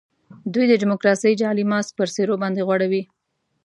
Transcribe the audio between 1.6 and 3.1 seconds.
ماسک پر څېرو باندي غوړوي.